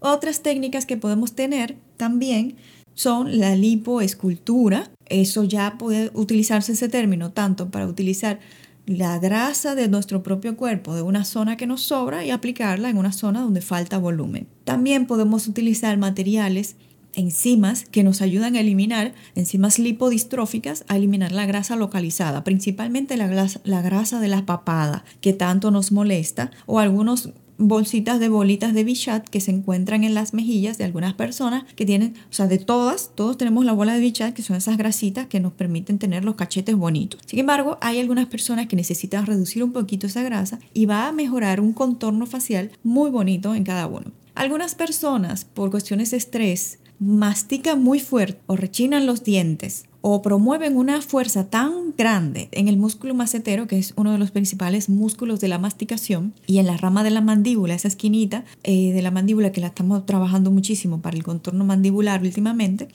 Otras 0.00 0.42
técnicas 0.42 0.86
que 0.86 0.96
podemos 0.96 1.34
tener 1.34 1.76
también 1.98 2.56
son 2.94 3.38
la 3.38 3.54
lipoescultura. 3.54 4.90
Eso 5.06 5.44
ya 5.44 5.76
puede 5.78 6.10
utilizarse 6.14 6.72
ese 6.72 6.88
término 6.88 7.32
tanto 7.32 7.70
para 7.70 7.86
utilizar 7.86 8.40
la 8.86 9.18
grasa 9.18 9.74
de 9.74 9.88
nuestro 9.88 10.22
propio 10.22 10.56
cuerpo 10.56 10.94
de 10.94 11.02
una 11.02 11.26
zona 11.26 11.58
que 11.58 11.66
nos 11.66 11.82
sobra 11.82 12.24
y 12.24 12.30
aplicarla 12.30 12.88
en 12.88 12.96
una 12.96 13.12
zona 13.12 13.42
donde 13.42 13.60
falta 13.60 13.98
volumen. 13.98 14.48
También 14.64 15.06
podemos 15.06 15.46
utilizar 15.46 15.98
materiales 15.98 16.76
enzimas 17.14 17.84
que 17.90 18.02
nos 18.02 18.22
ayudan 18.22 18.56
a 18.56 18.60
eliminar, 18.60 19.14
enzimas 19.34 19.78
lipodistróficas, 19.78 20.84
a 20.88 20.96
eliminar 20.96 21.32
la 21.32 21.46
grasa 21.46 21.76
localizada, 21.76 22.44
principalmente 22.44 23.16
la 23.16 23.26
grasa, 23.26 23.60
la 23.64 23.82
grasa 23.82 24.20
de 24.20 24.28
la 24.28 24.46
papada, 24.46 25.04
que 25.20 25.32
tanto 25.32 25.70
nos 25.70 25.92
molesta, 25.92 26.50
o 26.66 26.78
algunos 26.78 27.30
bolsitas 27.60 28.18
de 28.18 28.30
bolitas 28.30 28.72
de 28.72 28.84
bichat 28.84 29.28
que 29.28 29.40
se 29.40 29.50
encuentran 29.50 30.02
en 30.02 30.14
las 30.14 30.32
mejillas 30.32 30.78
de 30.78 30.84
algunas 30.84 31.12
personas 31.12 31.64
que 31.76 31.84
tienen, 31.84 32.14
o 32.30 32.32
sea, 32.32 32.46
de 32.46 32.58
todas, 32.58 33.10
todos 33.14 33.36
tenemos 33.36 33.66
la 33.66 33.74
bola 33.74 33.94
de 33.94 34.00
bichat, 34.00 34.34
que 34.34 34.42
son 34.42 34.56
esas 34.56 34.78
grasitas 34.78 35.26
que 35.26 35.40
nos 35.40 35.52
permiten 35.52 35.98
tener 35.98 36.24
los 36.24 36.36
cachetes 36.36 36.74
bonitos. 36.74 37.20
Sin 37.26 37.38
embargo, 37.38 37.76
hay 37.82 38.00
algunas 38.00 38.26
personas 38.26 38.66
que 38.66 38.76
necesitan 38.76 39.26
reducir 39.26 39.62
un 39.62 39.72
poquito 39.72 40.06
esa 40.06 40.22
grasa 40.22 40.58
y 40.72 40.86
va 40.86 41.06
a 41.06 41.12
mejorar 41.12 41.60
un 41.60 41.74
contorno 41.74 42.24
facial 42.24 42.70
muy 42.82 43.10
bonito 43.10 43.54
en 43.54 43.64
cada 43.64 43.86
uno. 43.86 44.10
Algunas 44.34 44.74
personas, 44.74 45.44
por 45.44 45.70
cuestiones 45.70 46.12
de 46.12 46.16
estrés, 46.16 46.78
mastican 47.00 47.82
muy 47.82 47.98
fuerte 47.98 48.40
o 48.46 48.56
rechinan 48.56 49.06
los 49.06 49.24
dientes 49.24 49.86
o 50.02 50.22
promueven 50.22 50.76
una 50.76 51.02
fuerza 51.02 51.48
tan 51.48 51.94
grande 51.96 52.48
en 52.52 52.68
el 52.68 52.76
músculo 52.76 53.14
macetero, 53.14 53.66
que 53.66 53.78
es 53.78 53.92
uno 53.96 54.12
de 54.12 54.18
los 54.18 54.30
principales 54.30 54.88
músculos 54.88 55.40
de 55.40 55.48
la 55.48 55.58
masticación, 55.58 56.34
y 56.46 56.58
en 56.58 56.66
la 56.66 56.76
rama 56.76 57.04
de 57.04 57.10
la 57.10 57.20
mandíbula, 57.20 57.74
esa 57.74 57.88
esquinita 57.88 58.44
eh, 58.62 58.92
de 58.92 59.02
la 59.02 59.10
mandíbula 59.10 59.52
que 59.52 59.60
la 59.60 59.68
estamos 59.68 60.06
trabajando 60.06 60.50
muchísimo 60.50 61.02
para 61.02 61.16
el 61.16 61.22
contorno 61.22 61.64
mandibular 61.64 62.22
últimamente, 62.22 62.88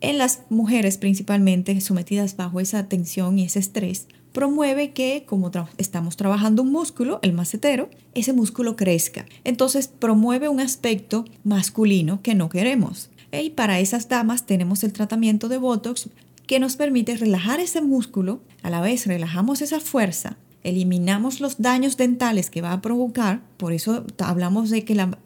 en 0.00 0.18
las 0.18 0.42
mujeres 0.48 0.98
principalmente 0.98 1.80
sometidas 1.80 2.36
bajo 2.36 2.60
esa 2.60 2.88
tensión 2.88 3.38
y 3.38 3.44
ese 3.44 3.58
estrés, 3.58 4.06
promueve 4.32 4.92
que 4.92 5.24
como 5.26 5.50
estamos 5.76 6.16
trabajando 6.16 6.62
un 6.62 6.70
músculo, 6.72 7.18
el 7.22 7.32
macetero, 7.32 7.90
ese 8.14 8.32
músculo 8.32 8.76
crezca. 8.76 9.26
Entonces 9.44 9.88
promueve 9.88 10.48
un 10.48 10.60
aspecto 10.60 11.24
masculino 11.42 12.22
que 12.22 12.34
no 12.34 12.48
queremos. 12.48 13.10
Y 13.32 13.50
para 13.50 13.80
esas 13.80 14.08
damas 14.08 14.46
tenemos 14.46 14.82
el 14.84 14.92
tratamiento 14.92 15.48
de 15.48 15.58
Botox 15.58 16.08
que 16.46 16.58
nos 16.58 16.76
permite 16.76 17.16
relajar 17.16 17.60
ese 17.60 17.80
músculo, 17.80 18.40
a 18.62 18.70
la 18.70 18.80
vez 18.80 19.06
relajamos 19.06 19.62
esa 19.62 19.78
fuerza, 19.78 20.36
eliminamos 20.64 21.40
los 21.40 21.62
daños 21.62 21.96
dentales 21.96 22.50
que 22.50 22.60
va 22.60 22.72
a 22.72 22.82
provocar, 22.82 23.40
por 23.56 23.72
eso 23.72 24.04
hablamos 24.18 24.70
de 24.70 24.84
que 24.84 24.96
la 24.96 25.16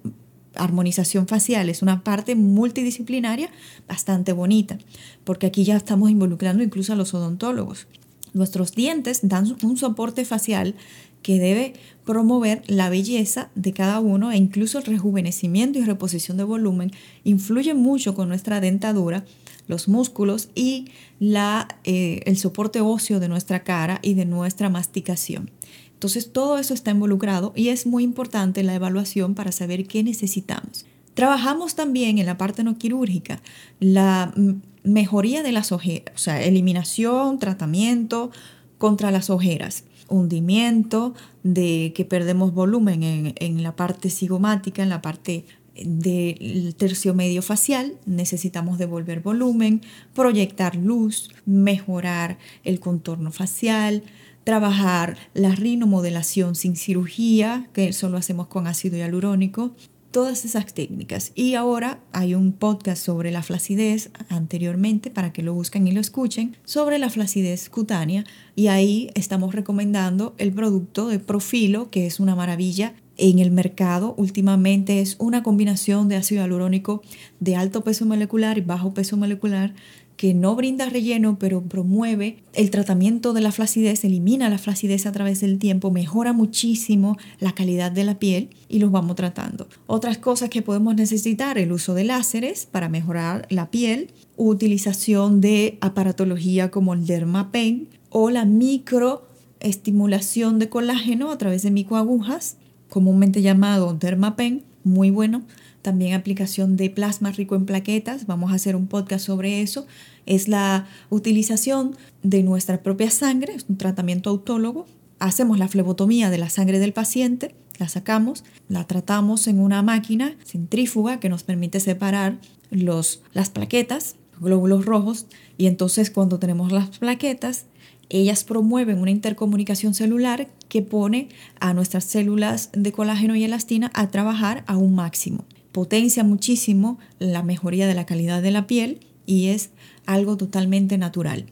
armonización 0.54 1.26
facial 1.26 1.68
es 1.68 1.82
una 1.82 2.04
parte 2.04 2.34
multidisciplinaria 2.34 3.50
bastante 3.88 4.32
bonita, 4.32 4.78
porque 5.24 5.46
aquí 5.46 5.64
ya 5.64 5.76
estamos 5.76 6.10
involucrando 6.10 6.62
incluso 6.62 6.92
a 6.92 6.96
los 6.96 7.14
odontólogos. 7.14 7.86
Nuestros 8.34 8.72
dientes 8.72 9.20
dan 9.22 9.56
un 9.62 9.76
soporte 9.76 10.24
facial 10.24 10.74
que 11.24 11.40
debe 11.40 11.72
promover 12.04 12.62
la 12.66 12.90
belleza 12.90 13.48
de 13.54 13.72
cada 13.72 13.98
uno 13.98 14.30
e 14.30 14.36
incluso 14.36 14.76
el 14.76 14.84
rejuvenecimiento 14.84 15.78
y 15.78 15.82
reposición 15.82 16.36
de 16.36 16.44
volumen 16.44 16.92
influye 17.24 17.72
mucho 17.72 18.14
con 18.14 18.28
nuestra 18.28 18.60
dentadura, 18.60 19.24
los 19.66 19.88
músculos 19.88 20.50
y 20.54 20.88
la, 21.18 21.80
eh, 21.84 22.20
el 22.26 22.36
soporte 22.36 22.82
óseo 22.82 23.20
de 23.20 23.28
nuestra 23.28 23.64
cara 23.64 24.00
y 24.02 24.12
de 24.12 24.26
nuestra 24.26 24.68
masticación. 24.68 25.50
Entonces 25.94 26.30
todo 26.30 26.58
eso 26.58 26.74
está 26.74 26.90
involucrado 26.90 27.54
y 27.56 27.68
es 27.68 27.86
muy 27.86 28.04
importante 28.04 28.62
la 28.62 28.74
evaluación 28.74 29.34
para 29.34 29.50
saber 29.50 29.86
qué 29.86 30.04
necesitamos. 30.04 30.84
Trabajamos 31.14 31.74
también 31.74 32.18
en 32.18 32.26
la 32.26 32.36
parte 32.36 32.64
no 32.64 32.76
quirúrgica 32.76 33.40
la 33.80 34.34
mejoría 34.82 35.42
de 35.42 35.52
las 35.52 35.72
ojeras, 35.72 36.14
o 36.14 36.18
sea, 36.18 36.42
eliminación, 36.42 37.38
tratamiento 37.38 38.30
contra 38.76 39.10
las 39.10 39.30
ojeras 39.30 39.84
hundimiento, 40.08 41.14
de 41.42 41.92
que 41.94 42.04
perdemos 42.04 42.52
volumen 42.54 43.34
en, 43.36 43.62
la 43.62 43.76
parte 43.76 44.10
cigomática, 44.10 44.82
en 44.82 44.88
la 44.88 45.02
parte 45.02 45.44
del 45.76 46.74
tercio 46.76 47.14
medio 47.14 47.42
facial, 47.42 47.96
necesitamos 48.06 48.78
devolver 48.78 49.20
volumen, 49.20 49.82
proyectar 50.14 50.76
luz, 50.76 51.30
mejorar 51.46 52.38
el 52.62 52.80
contorno 52.80 53.32
facial, 53.32 54.02
trabajar 54.44 55.16
la 55.32 55.54
rinomodelación 55.54 56.54
sin 56.54 56.76
cirugía, 56.76 57.68
que 57.72 57.88
eso 57.88 58.08
lo 58.08 58.18
hacemos 58.18 58.46
con 58.46 58.66
ácido 58.66 58.96
hialurónico, 58.96 59.74
todas 60.14 60.44
esas 60.44 60.72
técnicas. 60.72 61.32
Y 61.34 61.56
ahora 61.56 61.98
hay 62.12 62.36
un 62.36 62.52
podcast 62.52 63.04
sobre 63.04 63.32
la 63.32 63.42
flacidez 63.42 64.10
anteriormente 64.28 65.10
para 65.10 65.32
que 65.32 65.42
lo 65.42 65.54
busquen 65.54 65.88
y 65.88 65.92
lo 65.92 66.00
escuchen, 66.00 66.56
sobre 66.64 67.00
la 67.00 67.10
flacidez 67.10 67.68
cutánea. 67.68 68.24
Y 68.54 68.68
ahí 68.68 69.10
estamos 69.14 69.56
recomendando 69.56 70.36
el 70.38 70.52
producto 70.52 71.08
de 71.08 71.18
Profilo, 71.18 71.90
que 71.90 72.06
es 72.06 72.20
una 72.20 72.36
maravilla 72.36 72.94
en 73.16 73.38
el 73.38 73.52
mercado 73.52 74.14
últimamente 74.18 75.00
es 75.00 75.14
una 75.20 75.44
combinación 75.44 76.08
de 76.08 76.16
ácido 76.16 76.42
hialurónico 76.42 77.00
de 77.38 77.54
alto 77.54 77.84
peso 77.84 78.06
molecular 78.06 78.58
y 78.58 78.62
bajo 78.62 78.92
peso 78.92 79.16
molecular 79.16 79.72
que 80.16 80.34
no 80.34 80.54
brinda 80.54 80.88
relleno, 80.88 81.38
pero 81.38 81.62
promueve 81.62 82.38
el 82.52 82.70
tratamiento 82.70 83.32
de 83.32 83.40
la 83.40 83.50
flacidez, 83.52 84.04
elimina 84.04 84.48
la 84.48 84.58
flacidez 84.58 85.06
a 85.06 85.12
través 85.12 85.40
del 85.40 85.58
tiempo, 85.58 85.90
mejora 85.90 86.32
muchísimo 86.32 87.16
la 87.40 87.50
calidad 87.52 87.90
de 87.90 88.04
la 88.04 88.18
piel 88.18 88.50
y 88.68 88.78
los 88.78 88.92
vamos 88.92 89.16
tratando. 89.16 89.66
Otras 89.86 90.18
cosas 90.18 90.50
que 90.50 90.60
podemos 90.62 90.94
necesitar, 90.94 91.58
el 91.58 91.72
uso 91.72 91.94
de 91.94 92.04
láseres 92.04 92.68
para 92.70 92.88
mejorar 92.88 93.46
la 93.50 93.70
piel, 93.70 94.12
utilización 94.36 95.40
de 95.40 95.78
aparatología 95.80 96.70
como 96.70 96.94
el 96.94 97.06
dermapen 97.06 97.88
o 98.10 98.30
la 98.30 98.44
microestimulación 98.44 100.60
de 100.60 100.68
colágeno 100.68 101.32
a 101.32 101.38
través 101.38 101.62
de 101.62 101.72
microagujas, 101.72 102.58
comúnmente 102.88 103.42
llamado 103.42 103.94
dermapen, 103.94 104.62
muy 104.84 105.10
bueno 105.10 105.42
también 105.84 106.14
aplicación 106.14 106.78
de 106.78 106.88
plasma 106.88 107.30
rico 107.30 107.54
en 107.54 107.66
plaquetas, 107.66 108.26
vamos 108.26 108.50
a 108.50 108.54
hacer 108.54 108.74
un 108.74 108.86
podcast 108.86 109.26
sobre 109.26 109.60
eso, 109.60 109.86
es 110.24 110.48
la 110.48 110.86
utilización 111.10 111.94
de 112.22 112.42
nuestra 112.42 112.82
propia 112.82 113.10
sangre, 113.10 113.54
es 113.54 113.66
un 113.68 113.76
tratamiento 113.76 114.30
autólogo, 114.30 114.86
hacemos 115.18 115.58
la 115.58 115.68
flebotomía 115.68 116.30
de 116.30 116.38
la 116.38 116.48
sangre 116.48 116.78
del 116.78 116.94
paciente, 116.94 117.54
la 117.78 117.88
sacamos, 117.88 118.44
la 118.70 118.86
tratamos 118.86 119.46
en 119.46 119.60
una 119.60 119.82
máquina 119.82 120.36
centrífuga 120.42 121.20
que 121.20 121.28
nos 121.28 121.42
permite 121.42 121.80
separar 121.80 122.38
los, 122.70 123.22
las 123.34 123.50
plaquetas, 123.50 124.16
glóbulos 124.40 124.86
rojos, 124.86 125.26
y 125.58 125.66
entonces 125.66 126.10
cuando 126.10 126.38
tenemos 126.38 126.72
las 126.72 126.98
plaquetas, 126.98 127.66
ellas 128.08 128.42
promueven 128.42 129.00
una 129.00 129.10
intercomunicación 129.10 129.92
celular 129.92 130.48
que 130.70 130.80
pone 130.80 131.28
a 131.60 131.74
nuestras 131.74 132.04
células 132.04 132.70
de 132.72 132.90
colágeno 132.90 133.36
y 133.36 133.44
elastina 133.44 133.90
a 133.92 134.10
trabajar 134.10 134.64
a 134.66 134.78
un 134.78 134.94
máximo 134.94 135.44
potencia 135.74 136.22
muchísimo 136.22 137.00
la 137.18 137.42
mejoría 137.42 137.88
de 137.88 137.94
la 137.94 138.06
calidad 138.06 138.40
de 138.40 138.52
la 138.52 138.68
piel 138.68 139.00
y 139.26 139.48
es 139.48 139.70
algo 140.06 140.36
totalmente 140.36 140.98
natural. 140.98 141.46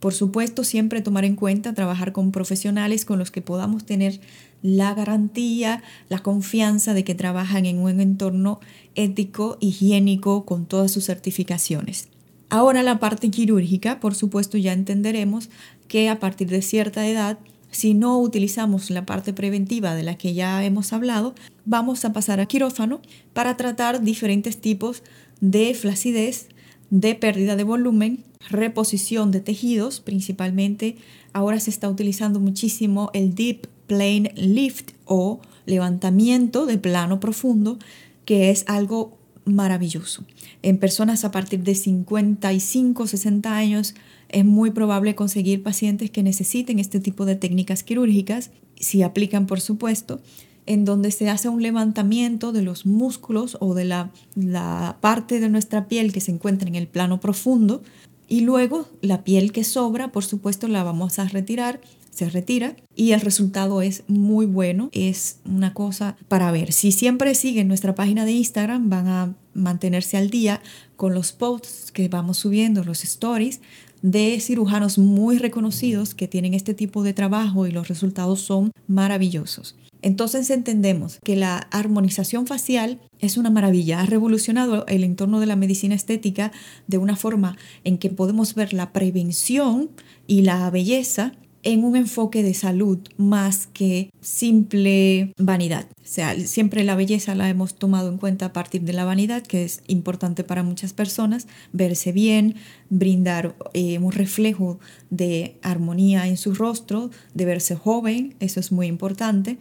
Por 0.00 0.12
supuesto, 0.12 0.64
siempre 0.64 1.02
tomar 1.02 1.24
en 1.24 1.36
cuenta 1.36 1.72
trabajar 1.72 2.10
con 2.10 2.32
profesionales 2.32 3.04
con 3.04 3.20
los 3.20 3.30
que 3.30 3.40
podamos 3.40 3.86
tener 3.86 4.20
la 4.60 4.92
garantía, 4.92 5.84
la 6.08 6.18
confianza 6.18 6.94
de 6.94 7.04
que 7.04 7.14
trabajan 7.14 7.64
en 7.64 7.78
un 7.78 8.00
entorno 8.00 8.58
ético, 8.96 9.56
higiénico, 9.60 10.44
con 10.44 10.66
todas 10.66 10.90
sus 10.90 11.04
certificaciones. 11.04 12.08
Ahora 12.50 12.82
la 12.82 12.98
parte 12.98 13.30
quirúrgica, 13.30 14.00
por 14.00 14.16
supuesto, 14.16 14.58
ya 14.58 14.72
entenderemos 14.72 15.48
que 15.86 16.08
a 16.08 16.18
partir 16.18 16.48
de 16.48 16.62
cierta 16.62 17.06
edad 17.06 17.38
si 17.70 17.94
no 17.94 18.18
utilizamos 18.18 18.90
la 18.90 19.06
parte 19.06 19.32
preventiva 19.32 19.94
de 19.94 20.02
la 20.02 20.16
que 20.16 20.34
ya 20.34 20.64
hemos 20.64 20.92
hablado, 20.92 21.34
vamos 21.64 22.04
a 22.04 22.12
pasar 22.12 22.40
a 22.40 22.46
quirófano 22.46 23.00
para 23.32 23.56
tratar 23.56 24.02
diferentes 24.02 24.60
tipos 24.60 25.02
de 25.40 25.74
flacidez, 25.74 26.48
de 26.90 27.14
pérdida 27.14 27.56
de 27.56 27.64
volumen, 27.64 28.24
reposición 28.48 29.30
de 29.30 29.40
tejidos, 29.40 30.00
principalmente 30.00 30.96
ahora 31.32 31.60
se 31.60 31.70
está 31.70 31.88
utilizando 31.88 32.40
muchísimo 32.40 33.10
el 33.12 33.34
Deep 33.34 33.66
Plane 33.86 34.32
Lift 34.36 34.92
o 35.04 35.40
levantamiento 35.66 36.66
de 36.66 36.78
plano 36.78 37.20
profundo, 37.20 37.78
que 38.24 38.50
es 38.50 38.64
algo 38.66 39.18
maravilloso. 39.44 40.24
En 40.62 40.78
personas 40.78 41.24
a 41.24 41.30
partir 41.30 41.60
de 41.60 41.74
55, 41.74 43.06
60 43.06 43.56
años 43.56 43.94
es 44.28 44.44
muy 44.44 44.70
probable 44.70 45.14
conseguir 45.14 45.62
pacientes 45.62 46.10
que 46.10 46.22
necesiten 46.22 46.78
este 46.78 47.00
tipo 47.00 47.24
de 47.24 47.36
técnicas 47.36 47.82
quirúrgicas, 47.82 48.50
si 48.76 49.02
aplican 49.02 49.46
por 49.46 49.60
supuesto, 49.60 50.20
en 50.66 50.84
donde 50.84 51.10
se 51.10 51.30
hace 51.30 51.48
un 51.48 51.62
levantamiento 51.62 52.52
de 52.52 52.62
los 52.62 52.84
músculos 52.84 53.56
o 53.60 53.74
de 53.74 53.86
la, 53.86 54.10
la 54.34 54.98
parte 55.00 55.40
de 55.40 55.48
nuestra 55.48 55.88
piel 55.88 56.12
que 56.12 56.20
se 56.20 56.30
encuentra 56.30 56.68
en 56.68 56.74
el 56.74 56.88
plano 56.88 57.20
profundo 57.20 57.82
y 58.28 58.40
luego 58.40 58.86
la 59.00 59.24
piel 59.24 59.52
que 59.52 59.64
sobra, 59.64 60.12
por 60.12 60.24
supuesto, 60.24 60.68
la 60.68 60.82
vamos 60.82 61.18
a 61.18 61.24
retirar 61.24 61.80
se 62.18 62.28
retira 62.28 62.74
y 62.96 63.12
el 63.12 63.20
resultado 63.20 63.80
es 63.80 64.02
muy 64.08 64.44
bueno. 64.44 64.90
Es 64.92 65.38
una 65.44 65.72
cosa 65.72 66.16
para 66.26 66.50
ver. 66.50 66.72
Si 66.72 66.90
siempre 66.90 67.36
siguen 67.36 67.68
nuestra 67.68 67.94
página 67.94 68.24
de 68.24 68.32
Instagram, 68.32 68.90
van 68.90 69.06
a 69.06 69.34
mantenerse 69.54 70.16
al 70.16 70.28
día 70.28 70.60
con 70.96 71.14
los 71.14 71.30
posts 71.30 71.92
que 71.92 72.08
vamos 72.08 72.38
subiendo, 72.38 72.82
los 72.82 73.04
stories 73.04 73.60
de 74.02 74.38
cirujanos 74.40 74.98
muy 74.98 75.38
reconocidos 75.38 76.14
que 76.14 76.28
tienen 76.28 76.54
este 76.54 76.74
tipo 76.74 77.02
de 77.02 77.14
trabajo 77.14 77.66
y 77.66 77.72
los 77.72 77.88
resultados 77.88 78.40
son 78.40 78.70
maravillosos. 78.86 79.76
Entonces 80.00 80.50
entendemos 80.50 81.18
que 81.24 81.34
la 81.34 81.56
armonización 81.56 82.46
facial 82.46 83.00
es 83.18 83.36
una 83.36 83.50
maravilla, 83.50 84.00
ha 84.00 84.06
revolucionado 84.06 84.86
el 84.86 85.02
entorno 85.02 85.40
de 85.40 85.46
la 85.46 85.56
medicina 85.56 85.94
estética 85.94 86.52
de 86.86 86.98
una 86.98 87.16
forma 87.16 87.56
en 87.82 87.98
que 87.98 88.10
podemos 88.10 88.54
ver 88.54 88.72
la 88.72 88.92
prevención 88.92 89.90
y 90.28 90.42
la 90.42 90.70
belleza 90.70 91.32
en 91.62 91.84
un 91.84 91.96
enfoque 91.96 92.42
de 92.42 92.54
salud 92.54 92.98
más 93.16 93.66
que 93.66 94.10
simple 94.20 95.32
vanidad. 95.38 95.86
O 95.96 96.10
sea, 96.10 96.38
siempre 96.38 96.84
la 96.84 96.94
belleza 96.94 97.34
la 97.34 97.48
hemos 97.48 97.74
tomado 97.74 98.08
en 98.08 98.18
cuenta 98.18 98.46
a 98.46 98.52
partir 98.52 98.82
de 98.82 98.92
la 98.92 99.04
vanidad, 99.04 99.42
que 99.42 99.64
es 99.64 99.82
importante 99.86 100.44
para 100.44 100.62
muchas 100.62 100.92
personas, 100.92 101.46
verse 101.72 102.12
bien, 102.12 102.54
brindar 102.90 103.56
eh, 103.74 103.98
un 103.98 104.12
reflejo 104.12 104.78
de 105.10 105.56
armonía 105.62 106.26
en 106.26 106.36
su 106.36 106.54
rostro, 106.54 107.10
de 107.34 107.44
verse 107.44 107.74
joven, 107.74 108.34
eso 108.40 108.60
es 108.60 108.72
muy 108.72 108.86
importante, 108.86 109.58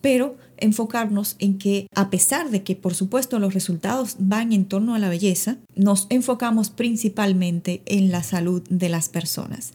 pero 0.00 0.36
enfocarnos 0.58 1.36
en 1.38 1.58
que 1.58 1.88
a 1.94 2.10
pesar 2.10 2.50
de 2.50 2.62
que 2.62 2.76
por 2.76 2.94
supuesto 2.94 3.38
los 3.38 3.54
resultados 3.54 4.16
van 4.18 4.52
en 4.52 4.64
torno 4.64 4.94
a 4.94 4.98
la 4.98 5.08
belleza, 5.08 5.56
nos 5.74 6.06
enfocamos 6.10 6.70
principalmente 6.70 7.82
en 7.86 8.10
la 8.10 8.22
salud 8.22 8.62
de 8.68 8.88
las 8.88 9.08
personas. 9.08 9.72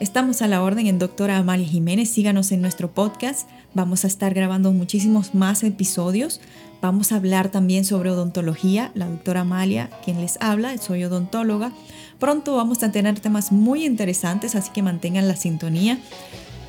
Estamos 0.00 0.42
a 0.42 0.46
la 0.46 0.62
orden 0.62 0.86
en 0.86 1.00
Doctora 1.00 1.38
Amalia 1.38 1.66
Jiménez. 1.66 2.08
Síganos 2.08 2.52
en 2.52 2.62
nuestro 2.62 2.88
podcast. 2.88 3.48
Vamos 3.74 4.04
a 4.04 4.06
estar 4.06 4.32
grabando 4.32 4.72
muchísimos 4.72 5.34
más 5.34 5.64
episodios. 5.64 6.40
Vamos 6.80 7.10
a 7.10 7.16
hablar 7.16 7.48
también 7.48 7.84
sobre 7.84 8.10
odontología. 8.10 8.92
La 8.94 9.08
doctora 9.08 9.40
Amalia, 9.40 9.90
quien 10.04 10.20
les 10.20 10.38
habla, 10.40 10.78
soy 10.78 11.02
odontóloga. 11.02 11.72
Pronto 12.20 12.54
vamos 12.54 12.80
a 12.84 12.92
tener 12.92 13.18
temas 13.18 13.50
muy 13.50 13.84
interesantes, 13.84 14.54
así 14.54 14.70
que 14.70 14.84
mantengan 14.84 15.26
la 15.26 15.34
sintonía. 15.34 15.98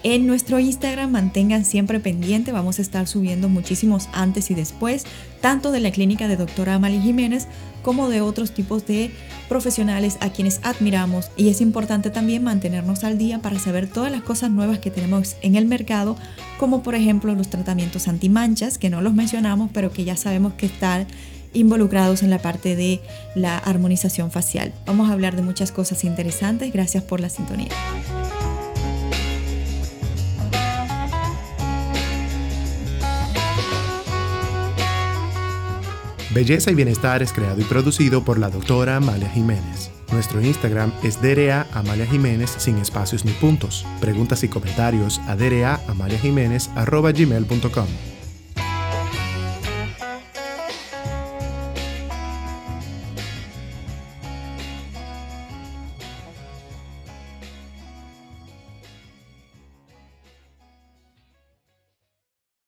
En 0.02 0.28
nuestro 0.28 0.60
Instagram 0.60 1.12
mantengan 1.12 1.66
siempre 1.66 2.00
pendiente, 2.00 2.54
vamos 2.54 2.80
a 2.80 2.82
estar 2.82 3.06
subiendo 3.06 3.50
muchísimos 3.50 4.08
antes 4.14 4.50
y 4.50 4.56
después, 4.56 5.06
tanto 5.42 5.72
de 5.72 5.82
la 5.82 5.92
clínica 5.92 6.30
de 6.30 6.38
doctora 6.38 6.76
Amalia 6.76 7.02
Jiménez 7.02 7.48
como 7.84 8.08
de 8.08 8.22
otros 8.22 8.52
tipos 8.52 8.86
de 8.86 9.12
profesionales 9.50 10.18
a 10.22 10.30
quienes 10.30 10.62
admiramos 10.64 11.32
y 11.36 11.50
es 11.50 11.60
importante 11.60 12.12
también 12.12 12.44
mantenernos 12.44 13.04
al 13.04 13.18
día 13.18 13.40
para 13.40 13.60
saber 13.60 13.88
todas 13.88 14.10
las 14.10 14.22
cosas 14.22 14.52
nuevas 14.52 14.80
que 14.80 14.90
tenemos 14.90 15.36
en 15.42 15.56
el 15.56 15.66
mercado, 15.66 16.16
como 16.60 16.82
por 16.82 16.96
ejemplo 16.96 17.36
los 17.36 17.50
tratamientos 17.50 18.08
antimanchas, 18.08 18.78
que 18.78 18.90
no 18.90 19.02
los 19.02 19.14
mencionamos, 19.14 19.70
pero 19.74 19.92
que 19.92 20.06
ya 20.06 20.16
sabemos 20.16 20.54
que 20.54 20.68
están 20.68 21.08
involucrados 21.52 22.24
en 22.24 22.30
la 22.30 22.40
parte 22.40 22.78
de 22.78 23.02
la 23.36 23.58
armonización 23.58 24.32
facial. 24.32 24.72
Vamos 24.86 25.10
a 25.10 25.14
hablar 25.14 25.36
de 25.36 25.42
muchas 25.42 25.72
cosas 25.74 26.06
interesantes. 26.06 26.72
Gracias 26.72 27.04
por 27.04 27.20
la 27.20 27.30
sintonía. 27.30 27.70
Belleza 36.32 36.70
y 36.70 36.76
Bienestar 36.76 37.24
es 37.24 37.34
creado 37.34 37.60
y 37.60 37.64
producido 37.64 38.24
por 38.24 38.38
la 38.38 38.50
doctora 38.50 38.98
Amalia 38.98 39.30
Jiménez. 39.30 39.90
Nuestro 40.12 40.42
Instagram 40.42 40.92
es 41.04 41.22
DRA 41.22 41.68
Amalia 41.74 42.06
Jiménez 42.06 42.52
sin 42.58 42.78
espacios 42.78 43.26
ni 43.26 43.32
puntos. 43.32 43.86
Preguntas 44.00 44.44
y 44.44 44.48
comentarios 44.48 45.20
a 45.28 45.36
DRA 45.36 45.80
Amalia 45.88 46.20
Jiménez 46.20 46.70
gmail.com. 46.76 48.09